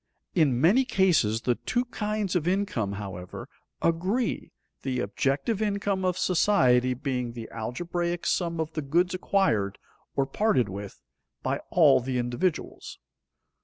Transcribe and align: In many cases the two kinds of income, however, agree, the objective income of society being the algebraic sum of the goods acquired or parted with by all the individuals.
In 0.33 0.59
many 0.59 0.83
cases 0.83 1.41
the 1.41 1.53
two 1.53 1.85
kinds 1.85 2.35
of 2.35 2.47
income, 2.47 2.93
however, 2.93 3.47
agree, 3.83 4.51
the 4.81 4.99
objective 4.99 5.61
income 5.61 6.03
of 6.05 6.17
society 6.17 6.95
being 6.95 7.33
the 7.33 7.47
algebraic 7.51 8.25
sum 8.25 8.59
of 8.59 8.73
the 8.73 8.81
goods 8.81 9.13
acquired 9.13 9.77
or 10.15 10.25
parted 10.25 10.69
with 10.69 11.03
by 11.43 11.59
all 11.69 11.99
the 11.99 12.17
individuals. 12.17 12.97